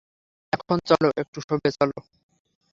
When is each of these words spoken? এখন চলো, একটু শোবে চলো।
এখন 0.53 0.77
চলো, 0.89 1.07
একটু 1.17 1.37
শোবে 1.47 1.69
চলো। 1.77 1.97